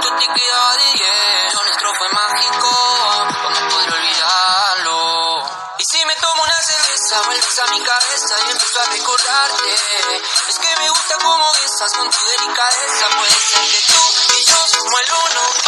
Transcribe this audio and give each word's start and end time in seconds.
tutti 0.00 0.26
que 0.26 0.40
yeah. 0.40 1.50
Lo 1.54 1.62
nuestro 1.64 1.94
fue 1.94 2.08
mágico, 2.08 2.70
¿cómo 3.42 3.68
podré 3.70 3.92
olvidarlo? 3.92 5.42
Y 5.78 5.84
si 5.84 6.04
me 6.04 6.14
tomo 6.16 6.42
una 6.42 6.60
cerveza, 6.62 7.22
vuelves 7.22 7.58
a 7.58 7.66
mi 7.70 7.80
cabeza 7.82 8.34
y 8.46 8.50
empiezo 8.50 8.80
a 8.80 8.84
recordarte. 8.90 9.74
Es 10.48 10.58
que 10.58 10.76
me 10.76 10.90
gusta 10.90 11.14
como 11.22 11.52
besas 11.52 11.92
con 11.94 12.10
tu 12.10 12.18
delicadeza. 12.18 13.08
Puede 13.16 13.30
ser 13.30 13.60
que 13.60 13.92
tú 13.92 14.02
y 14.38 14.44
yo 14.44 14.56
somos 14.68 15.00
el 15.00 15.12
uno 15.12 15.67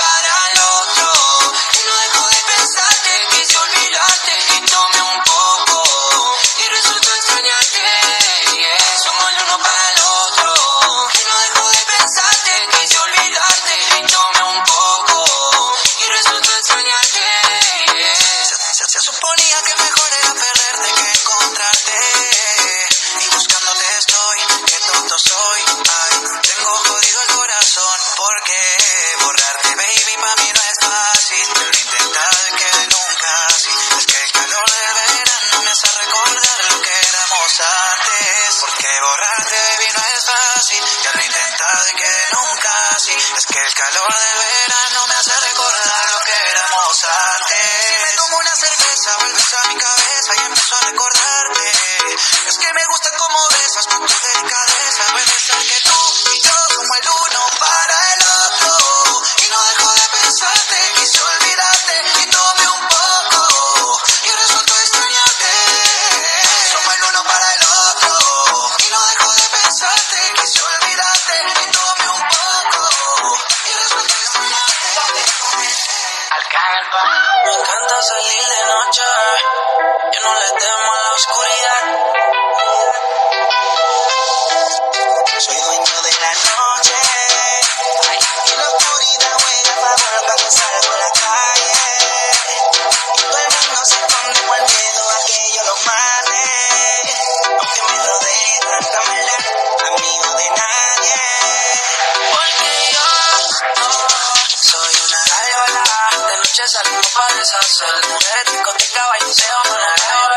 gallola. 106.60 106.60
de 106.60 106.66
noche 106.66 106.68
salimos 106.68 107.08
para 107.08 107.34
deshacer. 107.36 108.06
Mujeres, 108.08 108.52
discoteca, 108.52 109.06
baileceo, 109.08 109.58
manareo, 109.64 110.28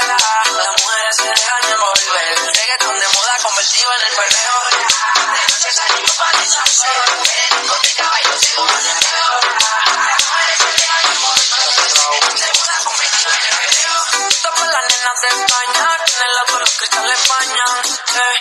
Las 0.57 0.81
mujeres 0.81 1.15
se 1.17 1.23
dejan 1.23 1.63
envolver. 1.71 2.53
Reggaeton 2.53 2.99
de 2.99 3.07
moda 3.07 3.35
convertido 3.43 3.89
en 3.93 4.01
el 4.01 4.15
perreo. 4.15 4.57
De 4.71 5.53
noche 5.53 5.71
salimos 5.73 6.15
para 6.17 6.39
deshacer. 6.39 7.15
Mujeres, 7.17 7.61
discoteca, 7.61 8.09
baileceo, 8.09 8.65
manareo, 8.65 9.39
Las 9.43 10.23
mujeres 10.23 10.57
se 10.57 10.71
dejan 10.71 11.05
envolver. 11.11 12.62
Por 13.23 14.67
las 14.67 14.83
nenas 14.83 15.21
de 15.21 15.27
España, 15.27 15.97
que 16.05 16.11
en 16.13 16.21
el 16.23 16.37
auto 16.39 16.59
los 16.59 16.71
cristales 16.71 17.19
bañan. 17.29 17.83
Eh. 17.85 18.35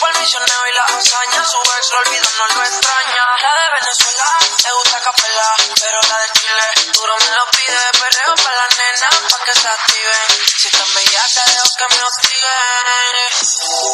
Por 0.00 0.10
el 0.10 0.18
misionero 0.18 0.62
y 0.68 0.74
la 0.74 0.84
hazaña, 0.84 1.44
su 1.44 1.58
ex 1.58 1.92
lo 1.92 1.98
olvida, 2.00 2.30
no 2.36 2.46
lo 2.48 2.64
extraña. 2.64 3.24
La 3.40 3.52
de 3.62 3.80
Venezuela, 3.80 4.26
le 4.64 4.72
gusta 4.72 5.00
capela, 5.00 5.48
pero 5.80 5.98
la 6.08 6.18
de 6.18 6.28
Chile, 6.40 6.66
duro 6.92 7.16
me 7.18 7.30
lo 7.30 7.46
pide. 7.50 7.78
Perreo 8.00 8.34
para 8.34 8.56
las 8.56 8.76
nenas, 8.76 9.14
pa' 9.30 9.44
que 9.44 9.60
se 9.60 9.68
activen. 9.68 10.26
Si 10.58 10.68
están 10.68 10.94
bellas, 10.94 11.34
te 11.34 11.50
dejo 11.50 11.68
que 11.78 11.86
me 11.94 12.02
hostiguen. 12.02 13.89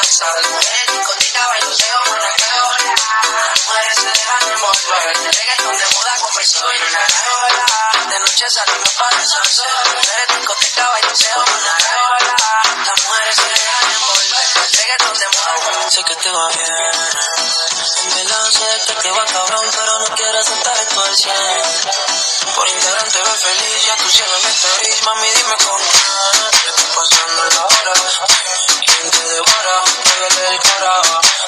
Deshacer. 0.00 0.50
Mujeres, 0.50 0.92
discoteca, 0.92 1.46
bailoteo, 1.46 1.98
monaqueo. 2.06 2.68
Las 2.84 3.66
mujeres 3.66 3.94
se 3.94 4.10
dejan 4.10 4.52
envolver. 4.52 5.16
Reggaeton 5.24 5.78
de 5.78 5.86
moda 5.94 6.12
conversó 6.20 6.72
en 6.72 6.82
una 6.82 7.04
gaiola. 7.14 8.10
De 8.10 8.18
noche 8.18 8.44
salimos 8.50 8.90
para 8.98 9.16
deshacer. 9.18 9.94
Mujeres, 9.94 10.28
discoteca, 10.38 10.88
bailoteo, 10.92 11.38
monaqueo. 11.38 12.04
Las 12.84 13.04
mujeres 13.04 13.34
se 13.34 13.48
dejan 13.48 13.92
envolver. 13.92 14.46
Reggaeton 14.72 15.18
de 15.18 15.26
moda 15.26 15.90
Sé 15.90 16.02
que 16.02 16.16
te 16.16 16.30
va 16.30 16.48
bien. 16.48 16.94
En 18.04 18.14
verdad 18.16 18.50
sé 18.50 18.84
que 18.86 18.94
te 18.94 19.10
va 19.10 19.24
cabrón, 19.26 19.70
pero 19.70 19.98
no 19.98 20.06
quiero 20.16 20.38
aceptar 20.38 20.76
esto 20.76 21.04
al 21.04 21.16
100. 21.16 21.34
Por 22.54 22.68
Instagram 22.68 23.10
te 23.10 23.18
ves 23.18 23.40
feliz, 23.42 23.84
ya 23.86 23.96
tú 23.96 24.08
cierras 24.10 24.42
mi 24.44 24.50
stories, 24.50 25.02
mami 25.04 25.28
dime 25.30 25.56
quién 25.56 25.74
Le 26.64 26.70
estoy 26.70 26.90
pasando 26.94 27.44
la 27.44 27.66
hora 27.66 28.83
¿Quién 29.04 29.12
te 29.12 29.34
devora? 29.34 29.84
Muévele 30.06 30.48
el 30.48 30.60
cora 30.60 31.02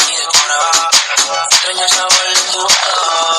y 0.06 0.14
decora 0.14 0.90
Extraño 1.52 1.84
el 1.84 1.88
sabor 1.88 2.28
de 2.28 2.52
tu 2.52 2.58
boca 2.58 3.35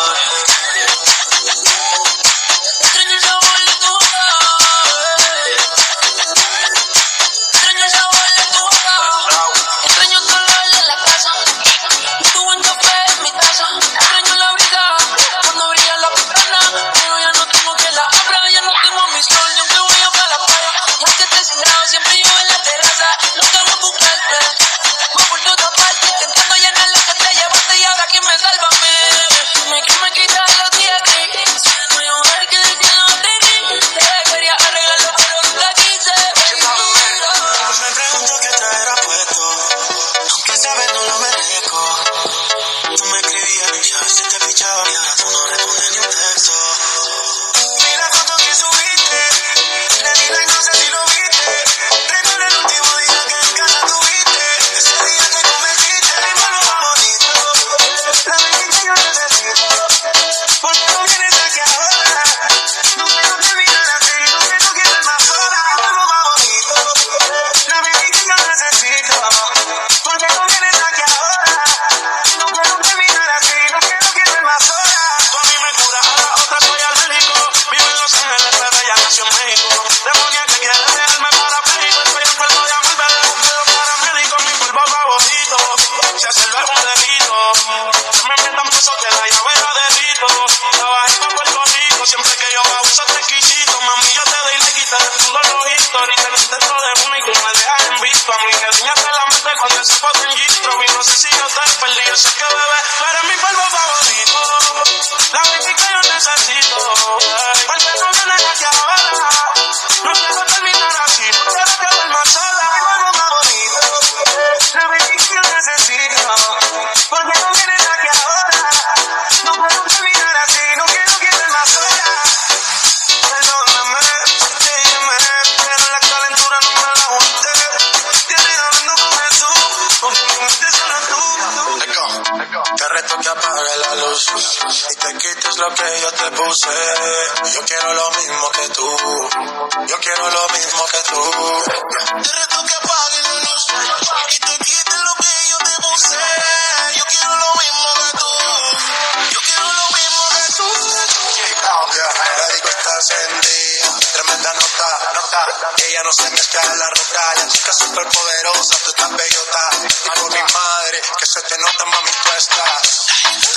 Ella 155.85 156.03
no 156.03 156.11
se 156.11 156.29
mezcla 156.29 156.61
en 156.61 156.79
la 156.79 156.89
roca, 156.89 157.35
la 157.35 157.47
chica 157.47 157.73
súper 157.73 158.07
poderosa, 158.09 158.75
tú 158.83 158.89
estás 158.89 159.09
bellota. 159.09 159.69
Y 160.05 160.19
por 160.19 160.31
mi 160.31 160.53
madre, 160.53 161.01
que 161.19 161.25
se 161.25 161.41
te 161.41 161.57
nota, 161.57 161.85
mami, 161.85 162.11
estás. 162.37 163.07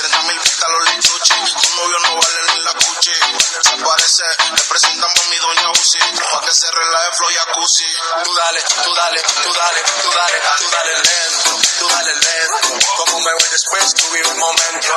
30 0.01 0.21
mil 0.23 0.39
vistas 0.39 0.69
los 0.69 0.89
lichuchi. 0.89 1.33
Tu 1.61 1.75
novio 1.75 1.99
no 1.99 2.15
vale 2.15 2.41
ni 2.53 2.61
la 2.63 2.73
cuchi. 2.73 3.13
Se 3.61 3.77
parece, 3.77 4.23
le 4.55 4.63
presentamos 4.69 5.19
a 5.19 5.29
mi 5.29 5.37
doña 5.37 5.69
Uzi. 5.71 5.99
Pa' 6.31 6.41
que 6.41 6.53
se 6.53 6.71
relaje 6.71 7.09
flow 7.17 7.29
jacuzzi. 7.29 7.85
Tú 8.23 8.33
dale, 8.33 8.61
tú 8.83 8.93
dale, 8.95 9.21
tú 9.21 9.53
dale, 9.53 9.81
tú 10.01 10.11
dale, 10.11 10.37
tú 10.57 10.69
dale 10.71 10.93
lento, 10.95 11.59
tú 11.79 11.87
dale 11.89 12.13
lento. 12.15 12.87
Como 12.97 13.19
me 13.19 13.31
voy 13.39 13.49
después, 13.51 13.93
tú 13.95 14.09
vive 14.11 14.29
un 14.29 14.39
momento. 14.39 14.95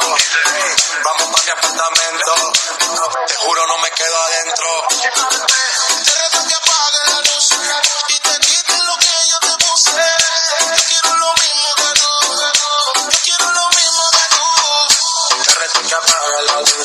Vamos 1.05 1.29
pa' 1.33 1.43
mi 1.45 1.51
apartamento. 1.51 2.35
Te 3.27 3.35
juro, 3.35 3.67
no 3.67 3.79
me 3.79 3.91
quedo 3.91 4.19
adentro. 4.25 4.69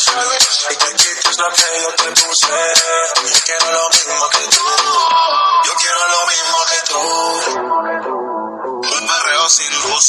Y 0.10 0.76
que 0.76 0.96
quites 0.96 1.38
lo 1.38 1.50
que 1.54 1.82
yo 1.82 1.94
te 1.96 2.22
puse. 2.22 2.48
Quiero 3.46 3.72
lo 3.72 3.90
mismo 3.90 4.30
que 4.30 4.48
tú. 4.48 4.66
Yo 5.66 5.74
quiero 5.76 6.08
lo 6.08 6.28
mismo 6.28 6.58
que 6.70 6.80
tú. 6.90 8.10
Un 8.80 9.08
perreo 9.08 9.50
sin 9.50 9.72
luz, 9.82 10.06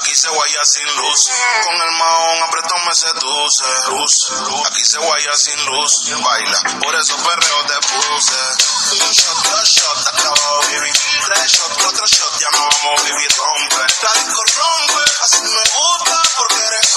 aquí 0.00 0.14
se 0.14 0.28
guaya 0.28 0.64
sin 0.64 0.96
luz. 0.96 1.30
Con 1.64 1.74
el 1.74 1.90
mahón 1.92 2.42
apretón 2.42 2.84
me 2.86 2.94
seduce. 2.94 3.64
Luz, 3.88 4.32
aquí 4.66 4.84
se 4.84 4.98
guaya 4.98 5.36
sin 5.36 5.66
luz. 5.66 5.92
Baila, 6.22 6.60
por 6.82 6.94
eso 6.94 7.16
perreo 7.16 7.66
te 7.66 7.74
puse. 7.86 9.04
Un 9.04 9.12
shot, 9.12 9.36
dos 9.50 9.68
shots, 9.68 10.06
acabado 10.06 10.60
baby. 10.62 10.92
Tres 11.26 11.52
shots, 11.52 11.76
cuatro 11.82 12.06
shots, 12.06 12.38
ya 12.38 12.50
no 12.52 12.68
vamos 12.68 13.04
vivir 13.04 13.28
rompe. 13.36 13.76
La 14.02 14.12
disco 14.12 14.42
rompe, 14.56 15.04
así 15.22 15.40
me 15.40 15.62
gusta 15.76 16.22
porque 16.38 16.62
eres 16.66 16.95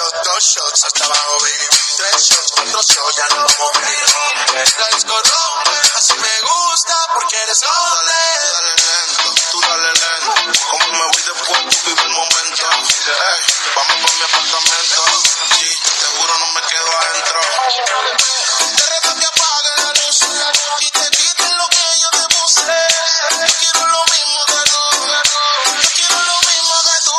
dos 0.00 0.42
shots, 0.42 0.84
hasta 0.84 1.04
abajo, 1.04 1.38
baby. 1.40 1.68
Tres 1.96 2.24
shots, 2.24 2.52
cuatro 2.52 2.80
shots, 2.80 3.16
ya 3.16 3.28
no 3.28 3.44
venir 3.44 4.04
rompe. 4.08 4.64
La 4.78 4.88
disco 4.96 5.12
rompe, 5.12 5.76
así 5.98 6.14
me 6.14 6.40
gusta 6.40 6.96
porque 7.12 7.36
eres 7.36 7.60
hombre. 7.62 8.14
Tú 8.40 8.48
dale 8.52 8.72
lento, 8.72 9.34
tú 9.50 9.60
dale 9.60 9.92
lento. 9.92 10.32
Como 10.70 10.86
me 10.86 11.06
voy 11.12 11.22
después, 11.22 11.60
tú 11.68 11.76
vive 11.84 12.02
el 12.02 12.08
momento. 12.08 12.66
Vamos 13.76 13.96
pa' 14.00 14.12
mi 14.16 14.22
apartamento. 14.22 15.04
Sí, 15.58 15.68
seguro 16.00 16.38
no 16.38 16.46
me 16.52 16.60
quedo 16.62 16.98
adentro. 16.98 17.40
Te 18.76 18.86
reto 18.86 19.14
que 19.20 19.26
apagues 19.26 19.84
la 19.84 19.92
luz 19.92 20.18
y 20.80 20.90
te 20.90 21.10
quites 21.10 21.50
lo 21.52 21.68
que 21.68 21.84
yo 22.00 22.08
te 22.16 22.34
puse. 22.34 22.64
Yo 23.46 23.54
quiero 23.60 23.86
lo 23.88 24.04
mismo 24.04 24.40
que 24.46 24.70
tú. 24.72 24.80
Yo 25.82 25.90
quiero 25.96 26.16
lo 26.22 26.38
mismo 26.48 26.74
que 26.82 26.96
tú. 27.04 27.18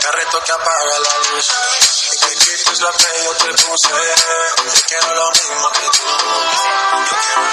Te 0.00 0.10
reto 0.12 0.40
que 0.42 0.52
apaga 0.52 0.98
la 0.98 1.18
luz 1.30 1.67
quites 2.78 2.80
lo 2.80 2.92
que 2.92 3.24
yo 3.24 3.32
te 3.34 3.62
puse. 3.62 3.88
Yo 3.88 4.82
quiero 4.88 5.14
lo 5.14 5.30
mismo 5.30 5.68
que 5.70 5.88
tú. 5.98 6.04
Yo 7.10 7.16
quiero 7.26 7.47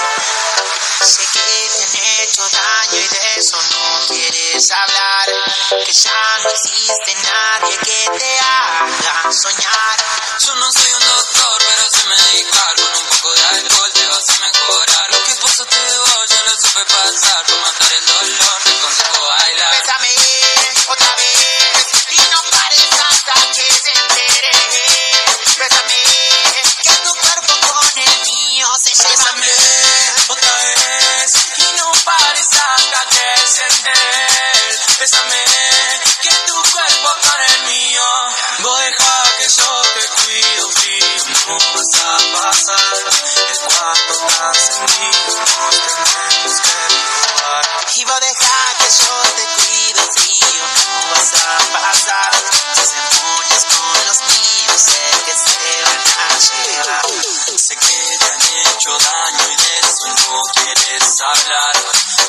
daño 58.93 59.51
y 59.51 59.55
de 59.63 59.79
eso 59.79 60.07
no 60.29 60.41
quieres 60.53 61.21
hablar. 61.21 61.73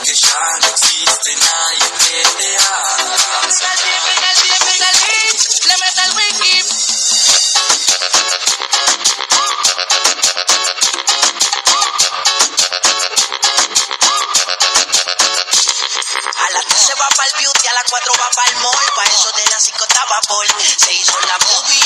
Que 0.03 0.15
ya 0.15 0.41
no 0.61 0.69
existe 0.69 1.37
nadie 1.37 1.91
que 2.01 2.23
te 2.39 2.57
haga. 2.57 2.97
A 16.37 16.51
las 16.51 16.65
12 16.65 16.95
va 16.95 17.09
pa'l 17.17 17.33
beauty, 17.39 17.67
a 17.69 17.75
las 17.75 17.85
4 17.91 18.13
va 18.19 18.29
pa'l 18.31 18.57
mall. 18.57 18.93
Pa' 18.95 19.05
eso 19.05 19.31
de 19.33 19.45
las 19.51 19.63
5 19.63 19.85
estaba 19.85 20.21
Paul. 20.29 20.47
Se 20.79 20.93
hizo 20.93 21.19
la 21.27 21.39
movie 21.39 21.86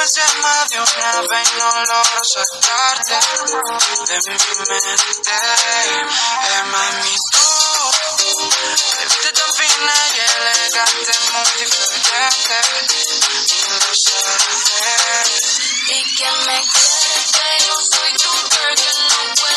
pensé 0.00 0.22
más 0.40 0.70
de 0.70 0.80
una 0.80 1.20
vez, 1.28 1.52
no 1.58 1.68
logro 1.84 2.22
sacarte 2.24 3.18
de 4.08 4.16
mi 4.24 4.36
mente. 4.68 5.34
Es 6.48 6.64
mami 6.66 7.16
tú, 7.32 7.48
te 8.96 9.04
viste 9.04 9.30
tan 9.32 9.54
fina 9.54 9.94
y 10.14 10.20
elegante, 10.20 11.12
muy 11.32 11.50
diferente. 11.58 12.56
Y 13.46 13.60
lo. 13.70 13.92
Y 15.88 16.16
que 16.16 16.30
me 16.46 16.58
pero 17.32 17.74
soy 17.80 18.12
tu 18.16 18.30
girl 18.30 18.74
que 18.76 18.92
no 19.00 19.34
puede 19.34 19.49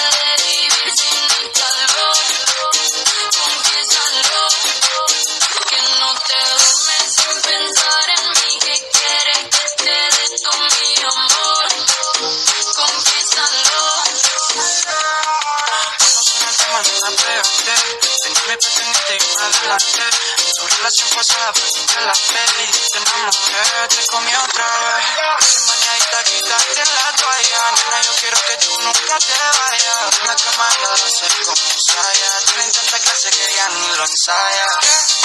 WhatsApp, 21.24 21.56
te 21.56 22.01
la 22.01 22.13
fe, 22.13 22.44
te 22.92 22.98
enamoré, 22.98 23.88
te 23.88 24.08
comí 24.08 24.36
otra 24.36 24.68
vez. 24.68 25.48
Si 25.48 25.58
mañana 25.72 26.24
quitaste 26.24 26.84
la 26.84 27.15
toalla, 27.15 27.72
nena, 27.72 28.01
yo 28.01 28.12
quiero 28.20 28.38
que 28.44 28.58
tú 28.58 28.72
nunca 28.82 29.18
te 29.20 29.34
vayas. 29.39 30.20
En 30.20 30.27
la 30.27 30.36
cama 30.36 30.70
ya 30.82 30.89
lo 30.89 30.98
sé 30.98 31.27
como 31.46 31.72
ensaya, 31.72 32.30
tienen 32.46 32.72
tanta 32.74 33.00
clase 33.00 33.30
que 33.30 33.56
ya 33.56 33.70
ni 33.70 33.88
lo 33.96 34.03
ensaya. 34.03 34.68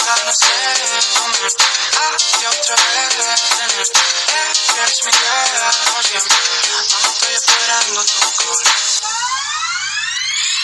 Ya 0.07 0.14
no 0.25 0.33
sé 0.33 0.55
dónde 1.19 1.49
ah, 1.99 2.14
otra 2.47 2.76
vez 2.76 3.19
eh, 3.19 3.73
eres 4.78 4.99
mi 5.05 5.12
por 5.90 6.05
siempre. 6.05 6.31
Vamos, 6.87 7.11
estoy 7.11 7.35
esperando 7.35 8.05
tu 8.05 8.33
call. 8.38 9.19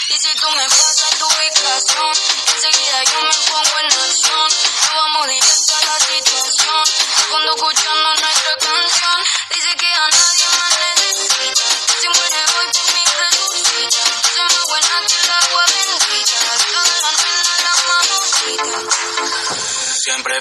Y 0.07 0.17
si 0.17 0.35
tú 0.35 0.49
me 0.51 0.63
pasas 0.69 1.09
tu 1.17 1.25
ubicación, 1.25 2.13
enseguida 2.53 3.03
yo 3.03 3.21
me 3.21 3.33
pongo 3.51 3.79
en 3.79 3.85
acción. 3.85 4.04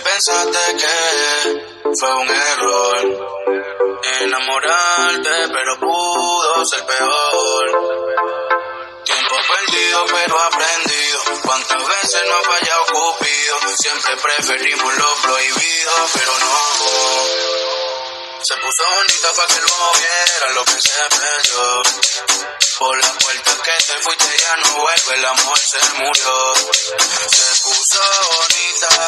Pensaste 0.05 0.77
que 0.77 0.97
fue 1.99 2.15
un 2.15 2.31
error 2.31 3.35
enamorarte, 4.21 5.49
pero 5.53 5.81
pudo 5.81 6.67
ser 6.67 6.85
peor. 6.85 7.65
Tiempo 9.05 9.35
perdido, 9.49 10.05
pero 10.07 10.41
aprendido. 10.41 11.21
Cuántas 11.43 11.89
veces 11.89 12.23
no 12.29 12.37
ha 12.37 12.43
fallado 12.43 12.85
Cupido. 12.87 13.57
Siempre 13.77 14.17
preferimos 14.17 14.95
lo 14.97 15.15
prohibido, 15.17 15.93
pero 16.15 16.39
no. 16.39 16.55
Se 18.43 18.55
puso 18.57 18.85
bonita 18.97 19.33
para 19.37 19.49
que 19.49 19.61
luego 19.61 19.93
viera 19.99 20.53
lo 20.55 20.65
que 20.65 20.81
se 20.81 21.03
perdió. 21.11 21.83
Por 22.79 22.99
la 23.01 23.13
puerta 23.13 23.53
que 23.63 23.85
te 23.87 24.03
fuiste 24.03 24.37
ya 24.37 24.57
no 24.57 24.79
vuelve, 24.79 25.15
el 25.15 25.25
amor 25.25 25.59
se 25.59 25.79
murió. 25.95 26.55
Se 27.31 27.63
puso 27.63 28.01
bonita 28.35 29.07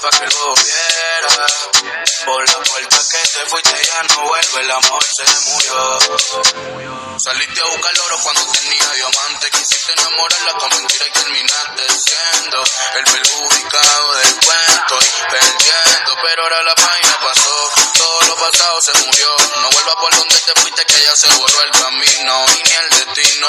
para 0.00 0.18
que 0.18 0.26
luego 0.26 0.54
viera. 0.54 1.46
Por 2.24 2.48
la 2.48 2.58
puerta 2.62 2.98
que 3.10 3.28
te 3.28 3.46
fuiste 3.50 3.84
ya 3.84 4.02
no 4.04 4.22
vuelve, 4.22 4.60
el 4.60 4.70
amor 4.70 5.04
se 5.04 5.24
murió. 5.50 5.98
Saliste 7.18 7.60
a 7.60 7.64
buscar 7.64 8.00
oro 8.06 8.18
cuando 8.22 8.46
tenía 8.52 8.92
diamante. 8.94 9.50
Quisiste 9.50 9.92
enamorarla 9.98 10.52
con 10.52 10.70
mentira 10.70 11.04
y 11.08 11.10
terminaste 11.10 11.82
siendo 11.98 12.62
el 12.94 13.04
perjudicado 13.04 14.14
del 14.14 14.34
cuento 14.34 14.98
y 15.02 15.30
perdiendo. 15.30 16.16
Pero 16.22 16.42
ahora 16.42 16.62
la 16.62 16.74
página 16.76 17.18
pasó, 17.22 17.70
todo 17.98 18.20
lo 18.28 18.36
pasado 18.36 18.80
se 18.82 18.92
murió. 19.04 19.36
No 19.62 19.70
vuelvas 19.70 19.94
por 19.96 20.16
donde 20.16 20.38
te 20.38 20.60
fuiste 20.60 20.84
que 20.84 21.02
ya 21.02 21.16
se 21.16 21.28
borró 21.34 21.62
el 21.62 21.70
camino 21.70 22.46
ni 22.68 22.74
el 22.74 22.90
destino 22.90 23.48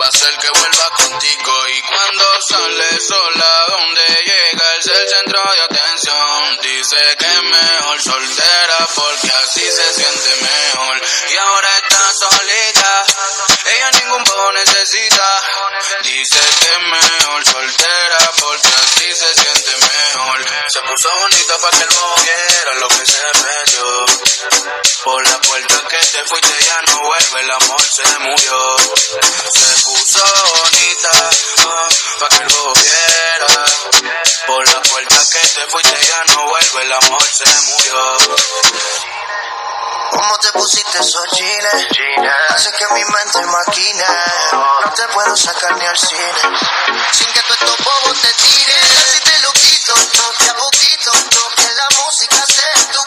va 0.00 0.06
a 0.06 0.12
ser 0.12 0.34
que 0.38 0.48
vuelva 0.50 0.90
contigo. 0.90 1.68
Y 1.68 1.82
cuando 1.82 2.24
sale 2.48 3.00
sola, 3.00 3.66
donde 3.68 4.02
llega 4.24 4.76
es 4.78 4.86
el 4.86 5.08
centro 5.08 5.42
de 5.52 5.62
atención. 5.62 6.58
Dice 6.62 6.96
que 7.18 7.26
es 7.26 7.42
mejor 7.42 8.02
soltera 8.02 8.88
porque 8.94 9.30
así 9.44 9.64
se 9.70 9.94
siente 9.94 10.30
mejor. 10.42 11.00
Y 11.28 11.36
ahora 11.36 11.68
está 11.82 12.12
solita, 12.14 13.04
ella 13.66 13.90
ningún 14.00 14.24
poco 14.24 14.52
necesita. 14.52 15.42
Dice 16.02 16.40
que 16.60 16.66
es 16.66 16.80
mejor 16.80 17.44
soltera 17.44 18.30
porque 18.40 18.68
así 18.68 19.14
se 19.14 19.34
siente 19.34 19.72
mejor. 19.76 20.44
Se 20.68 20.80
puso 20.82 21.10
bonita 21.20 21.58
para 21.58 21.78
que 21.78 21.84
luego 21.84 22.14
viera 22.22 22.74
lo 22.80 22.88
que 22.88 23.06
se 23.06 23.20
perdió. 23.20 23.59
Por 25.04 25.26
la 25.26 25.40
puerta 25.40 25.82
que 25.88 25.96
te 25.96 26.24
fuiste 26.26 26.64
ya 26.64 26.82
no 26.92 27.00
vuelve, 27.00 27.40
el 27.40 27.50
amor 27.50 27.82
se 27.82 28.18
murió. 28.18 28.76
Se 29.50 29.82
puso 29.82 30.24
bonita 30.56 31.10
para 32.18 32.36
que 32.36 32.44
luego 32.44 32.72
viera. 32.74 33.64
Por 34.46 34.68
la 34.68 34.82
puerta 34.82 35.16
que 35.32 35.38
te 35.38 35.66
fuiste 35.68 36.06
ya 36.06 36.34
no 36.34 36.46
vuelve, 36.48 36.82
el 36.82 36.92
amor 36.92 37.24
se 37.24 37.44
murió. 37.70 38.16
¿Cómo 40.10 40.38
te 40.38 40.52
pusiste 40.52 40.98
esos 40.98 41.30
jeans? 41.32 41.86
Hace 42.50 42.70
que 42.72 42.86
mi 42.92 43.04
mente 43.04 43.46
maquine. 43.46 44.04
No 44.52 44.92
te 44.94 45.08
puedo 45.14 45.34
sacar 45.34 45.76
ni 45.78 45.86
al 45.86 45.98
cine. 45.98 46.42
Sin 47.12 47.32
que 47.32 47.40
tú 47.40 47.52
estos 47.54 47.84
bobos 47.84 48.20
te 48.20 48.32
tiren. 48.34 48.88
Si 49.12 49.20
te 49.20 49.38
lo 49.40 49.52
quito, 49.52 49.94
no 49.96 50.30
te 50.44 50.52
poquito. 50.54 51.12
Que 51.56 51.72
la 51.72 51.88
música 52.04 52.44
sea 52.46 52.92
tu 52.92 53.04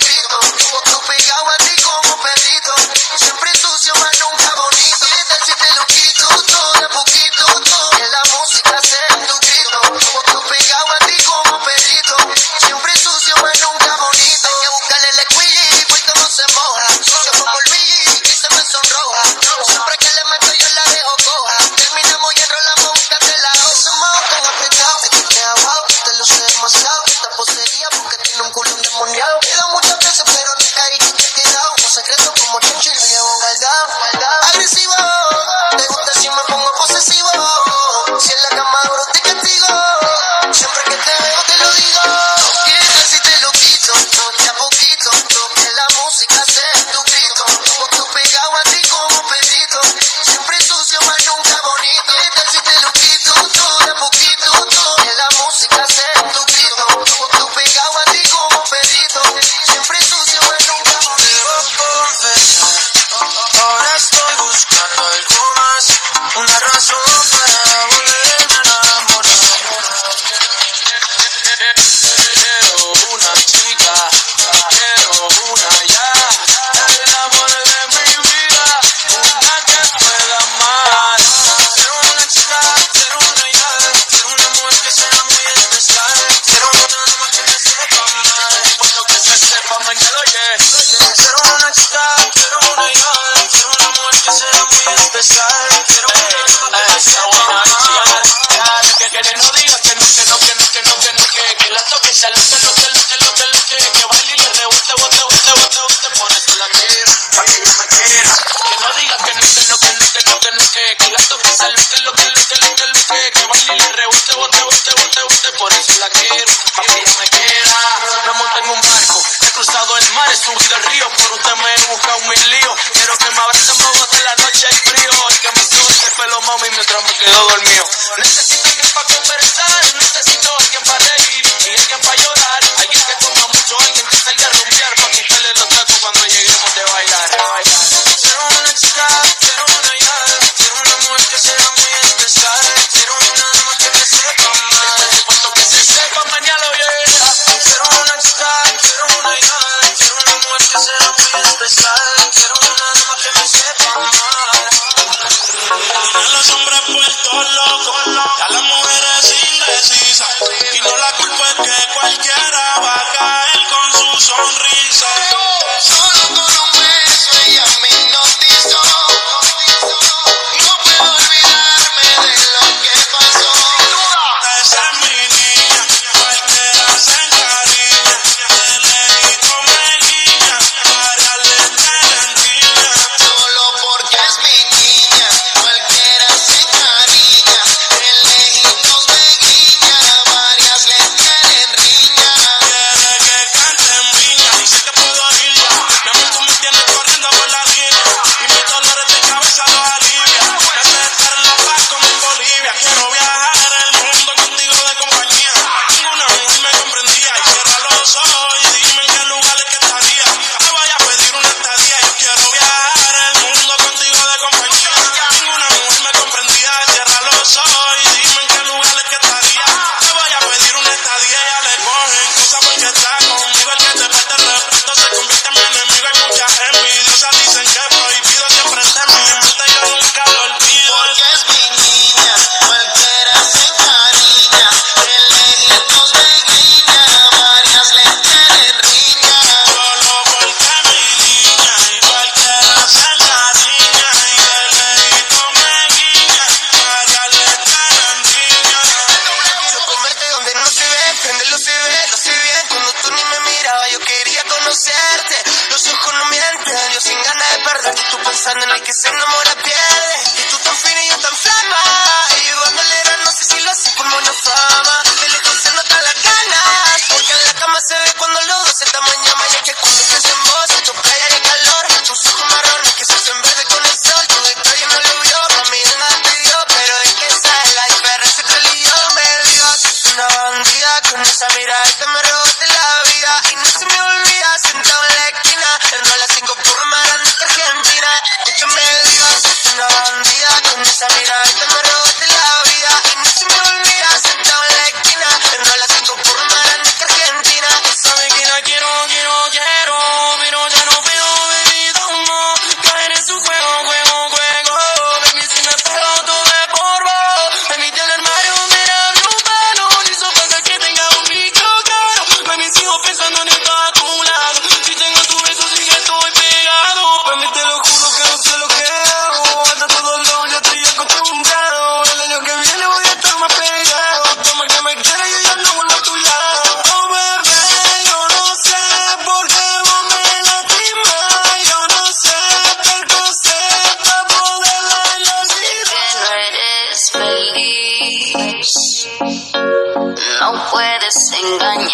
Listen 128.04 128.43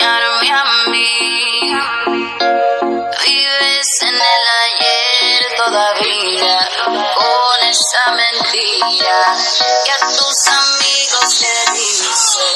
a 0.05 0.89
mí. 0.89 1.73
Vives 3.25 4.01
en 4.01 4.15
el 4.15 4.45
ayer 4.63 5.55
todavía 5.57 6.69
con 6.85 7.67
esa 7.67 8.11
mentira 8.11 9.37
que 9.85 9.91
a 9.91 10.07
tus 10.15 10.47
amigos 10.47 11.41
le 11.41 11.73
dicen. 11.73 12.49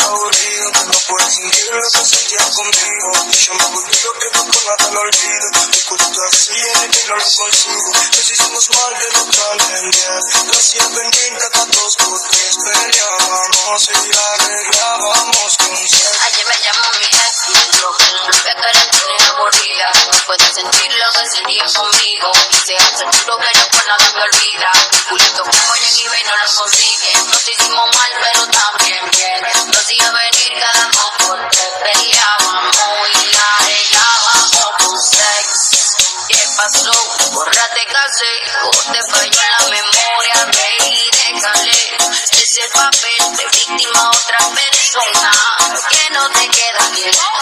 aburrido, 0.00 0.70
no 0.86 0.98
puedes 1.06 1.34
seguir 1.34 1.70
lo 1.72 1.90
que 1.90 2.06
sentía 2.06 2.38
contigo. 2.54 3.08
Yo 3.30 3.54
me 3.54 3.64
volví 3.66 3.98
lo 4.04 4.12
que 4.14 4.28
con 4.38 4.48
nada 4.48 4.90
lo 4.90 5.00
olvido. 5.00 5.46
Mi 5.68 5.80
culto 5.82 6.22
así 6.32 6.52
en 6.52 6.82
el 6.82 6.90
que 6.90 7.06
no 7.08 7.16
lo 7.16 7.24
consigo. 7.24 7.92
Nos 7.92 8.30
hicimos 8.30 8.70
mal 8.70 8.92
de 8.98 9.08
lo 9.12 9.24
que 9.26 9.40
entendía. 9.52 10.14
Gracias, 10.46 10.94
bendita, 10.94 11.50
tantos 11.50 11.96
por 11.96 12.20
tres 12.30 12.56
peleábamos 12.64 13.88
y 13.90 14.10
arreglábamos 14.16 15.56
con 15.58 15.88
ser. 15.88 16.12
Ayer 16.24 16.46
me 16.46 16.58
llamó 16.62 16.88
mi 16.98 17.04
ex, 17.04 17.80
yo 17.80 17.92
con 17.92 18.08
una 18.22 18.54
cara 18.54 18.72
tiene 18.72 19.30
aburrida. 19.30 19.88
No 20.12 20.18
puedes 20.26 20.54
sentir 20.54 20.92
lo 20.94 21.12
que 21.12 21.28
sentía 21.28 21.64
conmigo. 21.66 22.32
Y 22.50 22.56
se 22.56 22.74
hace 22.76 23.04
duro, 23.04 23.36
pero 23.38 23.68
con 23.70 23.84
nada 23.86 24.12
me 24.14 24.22
olvida. 24.22 24.70
Mi 24.92 24.98
culito 25.10 25.42
como 25.42 25.74
yo 25.76 25.84
en 25.84 26.06
eBay 26.06 26.24
no 26.24 26.36
lo 26.36 26.54
consigue. 26.54 27.12
Nos 27.28 27.48
hicimos 27.48 27.86
mal, 27.96 28.10
pero 28.22 28.46
también 28.46 29.10
bien 29.10 29.71
porque 31.26 31.58
peleaba 31.82 32.62
muy 32.62 33.12
arreglaba 33.58 34.32
como 34.78 34.98
sex. 34.98 36.26
¿Qué 36.28 36.38
pasó? 36.56 36.92
Borra 37.32 37.68
te 37.74 37.84
casé 37.86 38.34
o 38.64 38.70
te 38.92 39.00
falló 39.10 39.40
la 39.58 39.66
memoria, 39.68 40.44
rey, 40.46 41.10
déjale 41.12 41.98
ese 42.42 42.68
papel 42.74 43.36
de 43.36 43.44
víctima 43.44 44.00
a 44.00 44.10
otra 44.10 44.38
persona 44.54 45.30
que 45.90 46.10
no 46.10 46.28
te 46.30 46.48
queda 46.48 46.88
bien. 46.94 47.41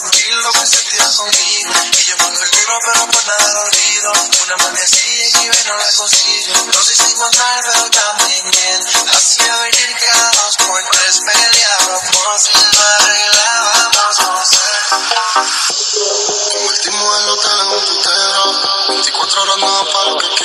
contigo. 0.00 1.72
Y 1.92 2.04
yo 2.04 2.16
mando 2.18 2.42
el 2.42 2.50
duro, 2.50 2.78
pero 2.84 3.06
por 3.08 3.26
nada 3.26 3.52
lo 3.52 3.60
olvido. 3.62 4.12
Una 4.42 4.54
amanecida 4.54 5.24
y 5.24 5.48
mi 5.48 5.56
no 5.68 5.76
la 5.76 5.86
consigo. 5.96 6.54
Nos 6.72 6.90
hicimos 6.90 7.38
mal, 7.38 7.60
pero 7.66 7.90
también 7.90 8.50
bien. 8.50 8.80
Hacía 9.12 9.56
venir 9.56 9.96
caos 10.00 10.54
por 10.56 10.82
tres 10.90 11.20
peleábamos 11.26 12.50
y 12.54 12.58
no 12.58 12.82
arreglábamos. 12.98 14.18
No 14.18 14.44
sé. 14.46 14.72
Convertimos 16.52 17.22
el 17.22 17.28
hotel 17.28 17.60
en 17.60 17.66
un 17.66 17.84
putero. 17.84 18.42
24 18.88 19.42
horas 19.42 19.58
nada 19.58 19.84
para 19.92 20.10
lo 20.10 20.18
que 20.18 20.32